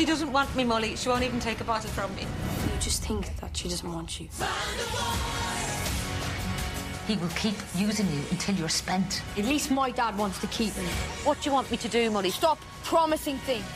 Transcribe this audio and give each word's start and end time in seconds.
She 0.00 0.06
doesn't 0.06 0.32
want 0.32 0.56
me, 0.56 0.64
Mully. 0.64 0.96
She 0.96 1.10
won't 1.10 1.24
even 1.24 1.40
take 1.40 1.60
a 1.60 1.64
bottle 1.64 1.90
from 1.90 2.14
me. 2.16 2.22
You 2.22 2.80
just 2.80 3.04
think 3.04 3.36
that 3.36 3.54
she 3.54 3.68
doesn't 3.68 3.92
want 3.92 4.18
you. 4.18 4.30
He 7.06 7.16
will 7.18 7.28
keep 7.36 7.54
using 7.76 8.06
you 8.10 8.22
until 8.30 8.54
you're 8.54 8.70
spent. 8.70 9.20
At 9.36 9.44
least 9.44 9.70
my 9.70 9.90
dad 9.90 10.16
wants 10.16 10.40
to 10.40 10.46
keep 10.46 10.74
me. 10.78 10.86
What 11.24 11.42
do 11.42 11.50
you 11.50 11.52
want 11.52 11.70
me 11.70 11.76
to 11.76 11.88
do, 11.88 12.10
Mully? 12.10 12.32
Stop 12.32 12.58
promising 12.82 13.36
things. 13.40 13.66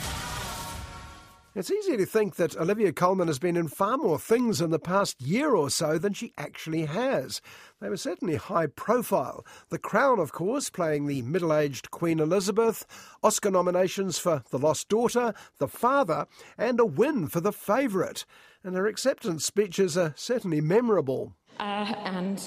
It's 1.57 1.71
easy 1.71 1.97
to 1.97 2.05
think 2.05 2.35
that 2.35 2.57
Olivia 2.57 2.93
Colman 2.93 3.29
has 3.29 3.39
been 3.39 3.57
in 3.57 3.69
far 3.69 3.97
more 3.97 4.19
things 4.19 4.61
in 4.61 4.71
the 4.71 4.79
past 4.81 5.23
year 5.23 5.55
or 5.55 5.71
so 5.71 5.99
than 5.99 6.13
she 6.13 6.33
actually 6.37 6.87
has. 6.87 7.41
They 7.81 7.89
were 7.89 7.97
certainly 7.97 8.35
high 8.35 8.67
profile. 8.67 9.47
The 9.69 9.79
Crown, 9.79 10.19
of 10.19 10.33
course, 10.33 10.69
playing 10.69 11.07
the 11.07 11.23
middle 11.23 11.55
aged 11.55 11.93
Queen 11.93 12.19
Elizabeth, 12.19 12.85
Oscar 13.23 13.53
nominations 13.53 14.19
for 14.19 14.43
The 14.51 14.59
Lost 14.59 14.89
Daughter, 14.89 15.33
The 15.59 15.69
Father, 15.69 16.27
and 16.59 16.81
a 16.81 16.85
win 16.85 17.29
for 17.29 17.41
The 17.41 17.53
Favourite. 17.53 18.25
And 18.65 18.75
her 18.75 18.89
acceptance 18.89 19.45
speeches 19.45 19.97
are 19.97 20.13
certainly 20.17 20.61
memorable. 20.61 21.35
Uh, 21.61 21.95
and 22.05 22.43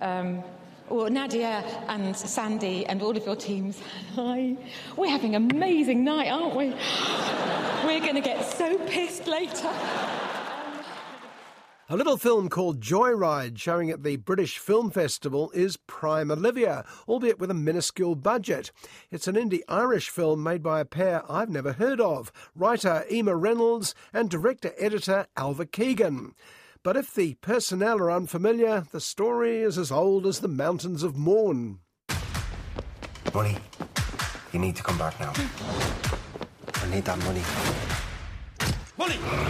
um, 0.00 0.42
well, 0.88 1.10
Nadia 1.10 1.64
and 1.88 2.16
Sandy 2.16 2.86
and 2.86 3.02
all 3.02 3.16
of 3.16 3.24
your 3.24 3.36
teams, 3.36 3.80
hi. 4.14 4.56
We're 4.96 5.10
having 5.10 5.34
an 5.34 5.50
amazing 5.50 6.04
night, 6.04 6.28
aren't 6.28 6.54
we? 6.54 6.74
We're 7.84 8.00
going 8.00 8.14
to 8.14 8.20
get 8.20 8.44
so 8.44 8.78
pissed 8.86 9.26
later. 9.26 9.72
A 11.88 11.96
little 11.96 12.16
film 12.16 12.48
called 12.48 12.80
Joyride, 12.80 13.58
showing 13.58 13.90
at 13.90 14.02
the 14.02 14.16
British 14.16 14.58
Film 14.58 14.90
Festival, 14.90 15.52
is 15.52 15.76
Prime 15.76 16.32
Olivia, 16.32 16.84
albeit 17.06 17.38
with 17.38 17.48
a 17.48 17.54
minuscule 17.54 18.16
budget. 18.16 18.72
It's 19.12 19.28
an 19.28 19.36
indie 19.36 19.62
Irish 19.68 20.10
film 20.10 20.42
made 20.42 20.64
by 20.64 20.80
a 20.80 20.84
pair 20.84 21.22
I've 21.30 21.48
never 21.48 21.74
heard 21.74 22.00
of 22.00 22.32
writer 22.56 23.04
Emer 23.08 23.38
Reynolds 23.38 23.94
and 24.12 24.28
director 24.28 24.72
editor 24.78 25.26
Ailbhe 25.36 25.70
Keogan. 25.70 26.34
But 26.86 26.96
if 26.96 27.12
the 27.12 27.34
personnel 27.40 27.98
are 27.98 28.12
unfamiliar, 28.12 28.86
the 28.92 29.00
story 29.00 29.56
is 29.56 29.76
as 29.76 29.90
old 29.90 30.24
as 30.24 30.38
the 30.38 30.46
mountains 30.46 31.02
of 31.02 31.16
Mourne. 31.16 31.80
Money. 33.34 33.58
You 34.52 34.60
need 34.60 34.76
to 34.76 34.84
come 34.84 34.96
back 34.96 35.18
now. 35.18 35.32
I 36.74 36.88
need 36.88 37.04
that 37.04 37.18
money. 37.24 37.42
Money! 38.96 39.45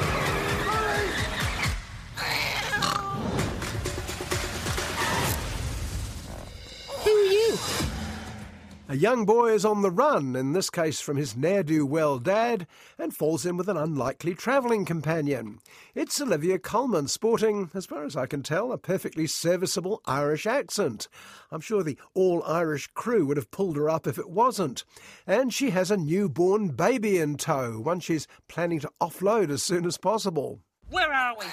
A 8.97 8.99
young 8.99 9.27
boy 9.27 9.53
is 9.53 9.67
on 9.67 9.83
the 9.83 9.91
run, 9.91 10.35
in 10.35 10.53
this 10.53 10.71
case 10.71 11.03
from 11.03 11.19
his 11.19 11.37
ne'er 11.37 11.63
do 11.63 11.85
well 11.85 12.19
dad, 12.19 12.67
and 12.99 13.15
falls 13.15 13.45
in 13.45 13.59
with 13.59 13.69
an 13.69 13.77
unlikely 13.77 14.33
travelling 14.33 14.87
companion. 14.87 15.59
It's 15.95 16.19
Olivia 16.19 16.59
Colman, 16.59 17.07
sporting, 17.09 17.71
as 17.75 17.85
far 17.85 18.05
as 18.05 18.17
I 18.17 18.25
can 18.25 18.43
tell, 18.43 18.73
a 18.73 18.79
perfectly 18.79 19.27
serviceable 19.27 20.01
Irish 20.07 20.47
accent. 20.47 21.09
I'm 21.51 21.61
sure 21.61 21.83
the 21.83 21.99
all 22.15 22.43
Irish 22.45 22.87
crew 22.95 23.27
would 23.27 23.37
have 23.37 23.51
pulled 23.51 23.77
her 23.77 23.91
up 23.91 24.07
if 24.07 24.17
it 24.17 24.31
wasn't. 24.31 24.83
And 25.27 25.53
she 25.53 25.69
has 25.73 25.91
a 25.91 25.99
newborn 25.99 26.69
baby 26.69 27.19
in 27.19 27.37
tow, 27.37 27.79
one 27.79 28.01
she's 28.01 28.27
planning 28.49 28.81
to 28.81 28.91
offload 28.99 29.51
as 29.51 29.63
soon 29.63 29.85
as 29.85 29.99
possible. 29.99 30.61
Where 30.89 31.13
are 31.13 31.37
we? 31.39 31.45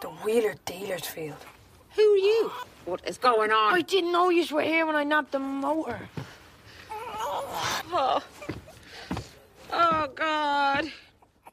The 0.00 0.08
Wheeler 0.08 0.54
Dealers 0.64 1.06
Field. 1.06 1.44
Who 1.96 2.02
are 2.02 2.16
you? 2.16 2.50
What 2.86 3.06
is 3.06 3.18
going 3.18 3.50
on? 3.50 3.74
I 3.74 3.82
didn't 3.82 4.12
know 4.12 4.30
you 4.30 4.46
were 4.54 4.62
here 4.62 4.86
when 4.86 4.96
I 4.96 5.04
nabbed 5.04 5.32
the 5.32 5.38
motor. 5.38 6.08
Oh, 7.92 8.22
oh 9.72 10.08
God. 10.14 10.90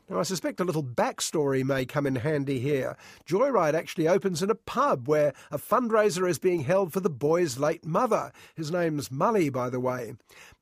Now, 0.09 0.19
I 0.19 0.23
suspect 0.23 0.59
a 0.59 0.65
little 0.65 0.83
backstory 0.83 1.63
may 1.63 1.85
come 1.85 2.05
in 2.05 2.17
handy 2.17 2.59
here. 2.59 2.97
Joyride 3.25 3.73
actually 3.73 4.07
opens 4.07 4.43
in 4.43 4.49
a 4.49 4.55
pub 4.55 5.07
where 5.07 5.33
a 5.49 5.57
fundraiser 5.57 6.29
is 6.29 6.37
being 6.37 6.61
held 6.61 6.91
for 6.91 6.99
the 6.99 7.09
boy's 7.09 7.57
late 7.57 7.85
mother. 7.85 8.31
His 8.53 8.69
name's 8.69 9.09
Mully, 9.09 9.51
by 9.51 9.69
the 9.69 9.79
way. 9.79 10.13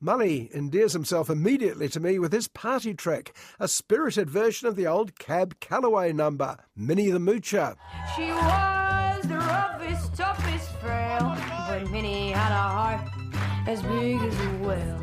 Mully 0.02 0.50
endears 0.52 0.92
himself 0.92 1.28
immediately 1.28 1.88
to 1.88 2.00
me 2.00 2.18
with 2.20 2.32
his 2.32 2.46
party 2.48 2.94
trick, 2.94 3.36
a 3.58 3.66
spirited 3.66 4.30
version 4.30 4.68
of 4.68 4.76
the 4.76 4.86
old 4.86 5.18
Cab 5.18 5.58
Calloway 5.58 6.12
number, 6.12 6.56
Minnie 6.76 7.10
the 7.10 7.18
Moocher. 7.18 7.76
She 8.14 8.28
was 8.28 9.22
the 9.24 9.36
roughest, 9.36 10.14
toughest 10.14 10.70
frail, 10.76 11.36
but 11.68 11.90
Minnie 11.90 12.30
had 12.30 12.52
a 12.52 12.54
heart 12.54 13.08
as 13.66 13.82
big 13.82 14.20
as 14.20 14.40
a 14.40 14.48
whale. 14.64 15.01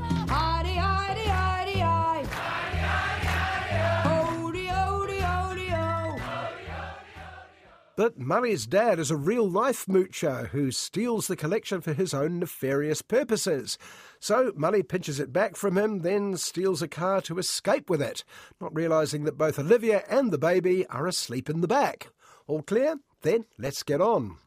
But 8.00 8.18
Mully's 8.18 8.66
dad 8.66 8.98
is 8.98 9.12
a 9.12 9.18
real 9.18 9.46
life 9.46 9.86
moocher 9.86 10.48
who 10.52 10.72
steals 10.72 11.28
the 11.28 11.36
collection 11.36 11.82
for 11.82 11.92
his 11.92 12.14
own 12.14 12.40
nefarious 12.40 13.02
purposes. 13.02 13.78
So 14.22 14.54
Mully 14.54 14.88
pinches 14.88 15.20
it 15.20 15.34
back 15.34 15.58
from 15.58 15.78
him, 15.78 16.00
then 16.00 16.38
steals 16.38 16.82
a 16.82 16.88
car 16.88 17.20
to 17.24 17.38
escape 17.40 17.90
with 17.90 18.02
it, 18.02 18.24
not 18.62 18.74
realising 18.74 19.26
that 19.26 19.38
both 19.38 19.60
Olivia 19.60 20.06
and 20.10 20.32
the 20.32 20.38
baby 20.38 20.88
are 20.88 21.08
asleep 21.08 21.50
in 21.50 21.60
the 21.60 21.68
back. 21.68 22.08
All 22.48 22.62
clear? 22.62 22.96
Then 23.22 23.44
let's 23.58 23.84
get 23.84 24.00
on. 24.00 24.38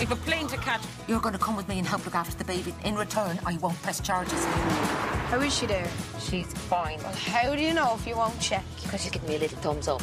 We've 0.00 0.10
a 0.10 0.16
plane 0.16 0.48
to 0.48 0.56
catch. 0.56 0.82
You're 1.06 1.20
going 1.20 1.34
to 1.34 1.38
come 1.38 1.54
with 1.54 1.68
me 1.68 1.78
and 1.78 1.86
help 1.86 2.06
look 2.06 2.16
after 2.16 2.36
the 2.36 2.44
baby. 2.44 2.74
In 2.84 2.96
return, 2.96 3.38
I 3.46 3.56
won't 3.58 3.80
press 3.82 4.00
charges. 4.00 4.44
How 4.44 5.38
is 5.38 5.56
she 5.56 5.66
there? 5.66 5.88
She's 6.18 6.52
fine. 6.52 6.98
Well, 7.04 7.12
how 7.12 7.54
do 7.54 7.62
you 7.62 7.72
know 7.72 7.94
if 7.94 8.04
you 8.04 8.16
won't 8.16 8.40
check? 8.40 8.64
Because 8.82 9.04
you 9.04 9.12
give 9.12 9.22
me 9.28 9.36
a 9.36 9.38
little 9.38 9.58
thumbs 9.58 9.86
up. 9.86 10.02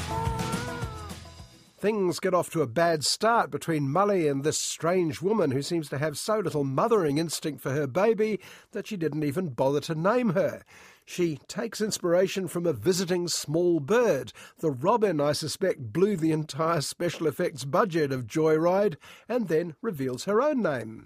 Things 1.85 2.19
get 2.19 2.33
off 2.33 2.49
to 2.49 2.63
a 2.63 2.67
bad 2.67 3.03
start 3.03 3.51
between 3.51 3.89
Mully 3.89 4.27
and 4.27 4.43
this 4.43 4.57
strange 4.57 5.21
woman 5.21 5.51
who 5.51 5.61
seems 5.61 5.87
to 5.89 5.99
have 5.99 6.17
so 6.17 6.39
little 6.39 6.63
mothering 6.63 7.19
instinct 7.19 7.61
for 7.61 7.73
her 7.73 7.85
baby 7.85 8.39
that 8.71 8.87
she 8.87 8.97
didn't 8.97 9.23
even 9.23 9.49
bother 9.49 9.79
to 9.81 9.93
name 9.93 10.29
her. 10.29 10.63
She 11.05 11.37
takes 11.47 11.81
inspiration 11.81 12.47
from 12.47 12.65
a 12.65 12.73
visiting 12.73 13.27
small 13.27 13.79
bird. 13.79 14.33
The 14.61 14.71
robin, 14.71 15.21
I 15.21 15.33
suspect, 15.33 15.93
blew 15.93 16.17
the 16.17 16.31
entire 16.31 16.81
special 16.81 17.27
effects 17.27 17.65
budget 17.65 18.11
of 18.11 18.25
Joyride 18.25 18.95
and 19.29 19.47
then 19.47 19.75
reveals 19.83 20.23
her 20.23 20.41
own 20.41 20.63
name. 20.63 21.05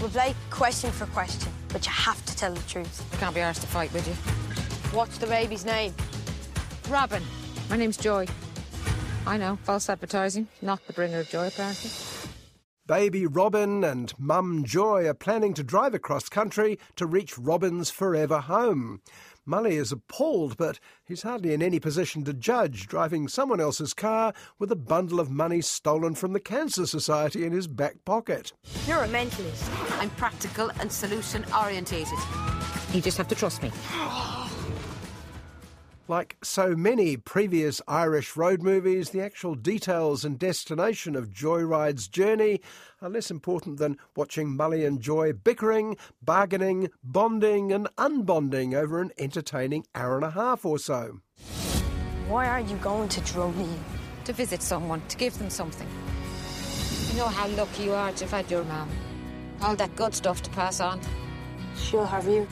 We'll 0.00 0.10
play 0.10 0.34
question 0.50 0.90
for 0.90 1.06
question, 1.06 1.52
but 1.68 1.86
you 1.86 1.92
have 1.92 2.26
to 2.26 2.34
tell 2.36 2.54
the 2.54 2.68
truth. 2.68 3.06
I 3.12 3.16
can't 3.18 3.36
be 3.36 3.40
arsed 3.40 3.60
to 3.60 3.68
fight 3.68 3.92
with 3.92 4.08
you. 4.08 4.14
What's 4.96 5.18
the 5.18 5.28
baby's 5.28 5.64
name? 5.64 5.94
Robin. 6.88 7.22
My 7.70 7.76
name's 7.76 7.98
Joy. 7.98 8.26
I 9.26 9.36
know, 9.36 9.56
false 9.62 9.88
advertising. 9.88 10.48
Not 10.62 10.86
the 10.86 10.92
bringer 10.92 11.20
of 11.20 11.28
joy, 11.28 11.48
apparently. 11.48 11.90
Baby 12.88 13.26
Robin 13.26 13.84
and 13.84 14.18
Mum 14.18 14.64
Joy 14.64 15.06
are 15.06 15.12
planning 15.12 15.52
to 15.52 15.62
drive 15.62 15.92
across 15.92 16.30
country 16.30 16.78
to 16.96 17.04
reach 17.04 17.36
Robin's 17.36 17.90
forever 17.90 18.40
home. 18.40 19.02
Mully 19.46 19.72
is 19.72 19.92
appalled, 19.92 20.56
but 20.56 20.80
he's 21.04 21.20
hardly 21.20 21.52
in 21.52 21.62
any 21.62 21.80
position 21.80 22.24
to 22.24 22.32
judge, 22.32 22.86
driving 22.86 23.28
someone 23.28 23.60
else's 23.60 23.92
car 23.92 24.32
with 24.58 24.72
a 24.72 24.76
bundle 24.76 25.20
of 25.20 25.30
money 25.30 25.60
stolen 25.60 26.14
from 26.14 26.32
the 26.32 26.40
Cancer 26.40 26.86
Society 26.86 27.44
in 27.44 27.52
his 27.52 27.66
back 27.66 28.02
pocket. 28.06 28.54
You're 28.86 29.04
a 29.04 29.08
mentalist. 29.08 30.00
I'm 30.00 30.10
practical 30.10 30.70
and 30.80 30.90
solution 30.90 31.44
orientated. 31.54 32.18
You 32.94 33.02
just 33.02 33.18
have 33.18 33.28
to 33.28 33.34
trust 33.34 33.62
me. 33.62 33.70
Like 36.08 36.38
so 36.42 36.74
many 36.74 37.18
previous 37.18 37.82
Irish 37.86 38.34
road 38.34 38.62
movies, 38.62 39.10
the 39.10 39.20
actual 39.20 39.54
details 39.54 40.24
and 40.24 40.38
destination 40.38 41.14
of 41.14 41.28
Joyride's 41.28 42.08
journey 42.08 42.62
are 43.02 43.10
less 43.10 43.30
important 43.30 43.76
than 43.76 43.98
watching 44.16 44.56
Mully 44.56 44.86
and 44.86 45.02
Joy 45.02 45.34
bickering, 45.34 45.98
bargaining, 46.22 46.88
bonding, 47.04 47.72
and 47.72 47.88
unbonding 47.98 48.74
over 48.74 49.02
an 49.02 49.10
entertaining 49.18 49.84
hour 49.94 50.16
and 50.16 50.24
a 50.24 50.30
half 50.30 50.64
or 50.64 50.78
so. 50.78 51.20
Why 52.26 52.48
are 52.48 52.60
you 52.60 52.76
going 52.76 53.10
to 53.10 53.20
Drogheda? 53.20 53.68
To 54.24 54.32
visit 54.32 54.62
someone, 54.62 55.02
to 55.08 55.16
give 55.18 55.38
them 55.38 55.50
something. 55.50 55.86
You 57.10 57.18
know 57.18 57.26
how 57.26 57.48
lucky 57.48 57.84
you 57.84 57.92
are 57.92 58.12
to 58.12 58.24
have 58.24 58.30
had 58.30 58.50
your 58.50 58.64
mum. 58.64 58.88
All 59.60 59.76
that 59.76 59.94
good 59.94 60.14
stuff 60.14 60.40
to 60.40 60.50
pass 60.50 60.80
on. 60.80 61.02
She'll 61.76 62.06
have 62.06 62.26
you. 62.26 62.48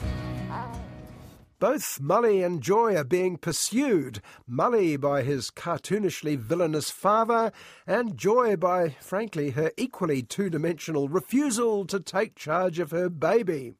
Both 1.59 1.99
Mully 1.99 2.45
and 2.45 2.61
Joy 2.61 2.95
are 2.95 3.03
being 3.03 3.35
pursued. 3.35 4.21
Mully 4.47 4.95
by 4.95 5.23
his 5.23 5.49
cartoonishly 5.49 6.37
villainous 6.37 6.91
father, 6.91 7.51
and 7.87 8.15
Joy 8.15 8.55
by, 8.55 8.89
frankly, 8.99 9.49
her 9.51 9.71
equally 9.75 10.21
two 10.21 10.51
dimensional 10.51 11.09
refusal 11.09 11.85
to 11.85 11.99
take 11.99 12.35
charge 12.35 12.77
of 12.77 12.91
her 12.91 13.09
baby. 13.09 13.73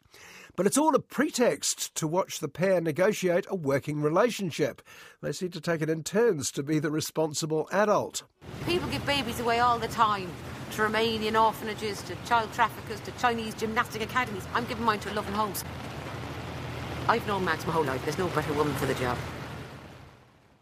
But 0.55 0.65
it's 0.65 0.79
all 0.79 0.95
a 0.95 0.99
pretext 0.99 1.93
to 1.93 2.07
watch 2.07 2.39
the 2.39 2.47
pair 2.47 2.81
negotiate 2.81 3.45
a 3.47 3.55
working 3.55 4.01
relationship. 4.01 4.81
They 5.21 5.31
seem 5.31 5.51
to 5.51 5.61
take 5.61 5.83
it 5.83 5.89
in 5.89 6.01
turns 6.01 6.49
to 6.53 6.63
be 6.63 6.79
the 6.79 6.89
responsible 6.89 7.69
adult. 7.71 8.23
People 8.65 8.89
give 8.89 9.05
babies 9.05 9.39
away 9.39 9.59
all 9.59 9.77
the 9.77 9.87
time. 9.87 10.31
To 10.71 10.81
Romanian 10.81 11.39
orphanages, 11.39 12.01
to 12.03 12.15
child 12.25 12.51
traffickers, 12.53 12.99
to 13.01 13.11
Chinese 13.19 13.53
gymnastic 13.53 14.01
academies. 14.01 14.47
I'm 14.55 14.65
giving 14.65 14.83
mine 14.83 14.99
to 15.01 15.11
a 15.11 15.13
loving 15.13 15.35
host. 15.35 15.63
I've 17.09 17.25
known 17.25 17.45
Max 17.45 17.65
my 17.65 17.73
whole 17.73 17.85
life. 17.85 18.03
There's 18.03 18.17
no 18.17 18.27
better 18.29 18.51
woman 18.53 18.73
for 18.75 18.85
the 18.85 18.95
job. 18.95 19.17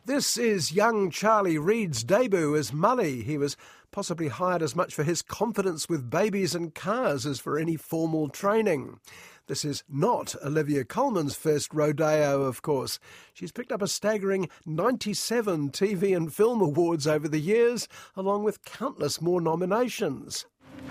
This 0.06 0.38
is 0.38 0.72
young 0.72 1.10
Charlie 1.10 1.58
Reid's 1.58 2.04
debut 2.04 2.56
as 2.56 2.70
Mully. 2.70 3.24
He 3.24 3.40
was 3.40 3.58
possibly 3.92 4.28
hired 4.28 4.62
as 4.62 4.76
much 4.76 4.94
for 4.94 5.04
his 5.04 5.24
confidence 5.24 5.90
with 5.90 6.12
babies 6.12 6.54
and 6.54 6.76
cars 6.76 7.26
as 7.26 7.40
for 7.40 7.58
any 7.58 7.76
formal 7.76 8.30
training. 8.30 9.00
This 9.48 9.66
is 9.66 9.84
not 9.90 10.36
Olivia 10.44 10.86
Colman's 10.86 11.36
first 11.36 11.74
rodeo, 11.74 12.44
of 12.44 12.62
course. 12.62 13.00
She's 13.34 13.52
picked 13.52 13.72
up 13.72 13.82
a 13.82 13.88
staggering 13.88 14.50
97 14.68 15.72
TV 15.72 16.16
and 16.16 16.32
film 16.32 16.62
awards 16.62 17.08
over 17.08 17.28
the 17.28 17.40
years, 17.40 17.88
along 18.16 18.44
with 18.44 18.64
countless 18.66 19.22
more 19.22 19.42
nominations. 19.42 20.46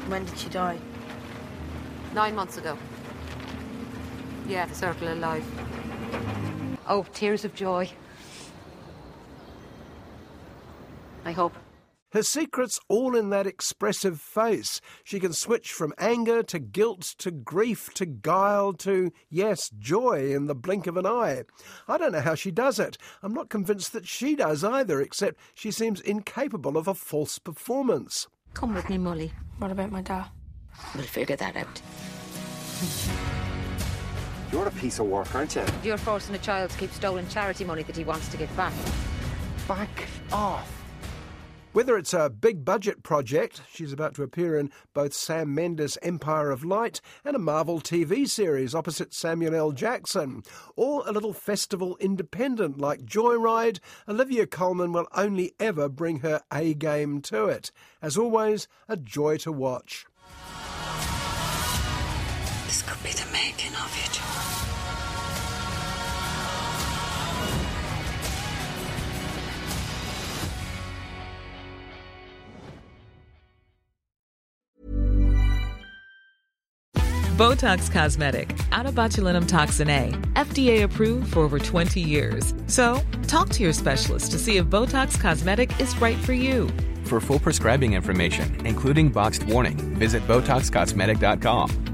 When 0.09 0.25
did 0.25 0.39
she 0.39 0.49
die? 0.49 0.79
Nine 2.15 2.35
months 2.35 2.59
ago. 2.59 2.77
Yeah, 4.47 4.67
the 4.67 4.75
circle 4.75 5.09
of 5.09 5.19
life. 5.19 5.47
Oh, 6.87 7.07
tears 7.13 7.45
of 7.45 7.55
joy. 7.55 7.91
I 11.25 11.33
hope. 11.33 11.55
Her 12.13 12.23
secret's 12.23 12.79
all 12.89 13.17
in 13.17 13.31
that 13.31 13.47
expressive 13.47 14.21
face. 14.21 14.81
She 15.03 15.19
can 15.19 15.33
switch 15.33 15.73
from 15.73 15.93
anger 15.99 16.45
to 16.45 16.61
guilt 16.61 17.03
to 17.19 17.33
grief 17.33 17.93
to 17.95 18.07
guile 18.07 18.73
to, 18.75 19.11
yes, 19.31 19.69
joy 19.71 20.33
in 20.33 20.47
the 20.47 20.55
blink 20.55 20.87
of 20.87 20.97
an 20.97 21.07
eye. 21.07 21.43
I 21.89 21.99
don't 21.99 22.13
know 22.13 22.21
how 22.21 22.37
she 22.37 22.53
does 22.53 22.79
it. 22.79 22.99
I'm 23.21 23.35
not 23.35 23.49
convinced 23.49 23.93
that 23.95 24.07
she 24.07 24.37
does 24.37 24.63
either, 24.63 25.01
except 25.01 25.41
she 25.55 25.73
seems 25.73 26.01
incapable 26.01 26.77
of 26.77 26.87
a 26.87 26.95
false 26.95 27.41
performance. 27.41 28.29
Come 28.53 28.75
with 28.75 28.89
me, 28.89 28.97
Mully. 28.97 29.33
What 29.59 29.73
about 29.73 29.91
my 29.91 30.03
dad? 30.03 30.27
We'll 30.95 31.03
figure 31.03 31.37
that 31.37 31.57
out. 31.57 31.83
You're 34.55 34.69
a 34.69 34.71
piece 34.71 35.01
of 35.01 35.07
work, 35.07 35.35
aren't 35.35 35.57
you? 35.57 35.65
You're 35.83 35.99
forcing 35.99 36.33
a 36.37 36.39
child 36.39 36.71
to 36.71 36.79
keep 36.79 36.93
stolen 36.93 37.29
charity 37.29 37.65
money 37.65 37.83
that 37.83 37.97
he 37.97 38.05
wants 38.05 38.29
to 38.29 38.37
give 38.37 38.57
back. 38.57 38.73
Back 39.67 40.07
off. 40.31 40.71
Whether 41.73 41.97
it's 41.99 42.15
a 42.15 42.31
big 42.31 42.65
budget 42.65 43.03
project, 43.03 43.63
she's 43.73 43.93
about 43.93 44.15
to 44.15 44.23
appear 44.23 44.57
in 44.57 44.71
both 44.95 45.13
Sam 45.13 45.53
Mendes' 45.57 45.99
Empire 46.03 46.53
of 46.53 46.65
Light 46.65 47.01
and 47.25 47.35
a 47.35 47.41
Marvel 47.41 47.81
TV 47.81 48.29
series 48.29 48.77
opposite 48.77 49.13
Samuel 49.13 49.57
L. 49.57 49.73
Jackson, 49.73 50.45
or 50.77 51.03
a 51.05 51.11
little 51.11 51.33
festival 51.33 51.97
independent 51.99 52.79
like 52.79 53.05
Joyride, 53.05 53.81
Olivia 54.09 54.47
Colman 54.47 54.93
will 54.93 55.09
only 55.17 55.53
ever 55.59 55.89
bring 55.89 56.21
her 56.21 56.43
A 56.53 56.75
game 56.75 57.23
to 57.23 57.47
it. 57.47 57.73
As 58.01 58.17
always, 58.17 58.69
a 58.89 58.97
joy 58.97 59.37
to 59.39 59.51
watch. 59.51 60.07
Making 63.35 63.75
of 63.75 63.91
you, 63.99 64.09
Joy. 64.13 64.55
Botox 77.37 77.91
Cosmetic, 77.91 78.57
out 78.71 78.87
of 78.87 78.95
botulinum 78.95 79.49
toxin 79.49 79.91
A, 79.91 80.11
FDA 80.35 80.85
approved 80.85 81.33
for 81.33 81.41
over 81.41 81.59
20 81.59 82.01
years. 82.01 82.55
So, 82.69 83.01
talk 83.27 83.49
to 83.51 83.65
your 83.65 83.73
specialist 83.73 84.31
to 84.31 84.39
see 84.39 84.59
if 84.59 84.67
Botox 84.67 85.21
Cosmetic 85.21 85.81
is 85.81 86.01
right 86.01 86.19
for 86.19 86.33
you. 86.33 86.69
For 87.03 87.21
full 87.21 87.41
prescribing 87.41 87.95
information, 87.95 88.65
including 88.65 89.09
boxed 89.09 89.43
warning, 89.43 89.77
visit 89.99 90.23
BotoxCosmetic.com 90.29 91.84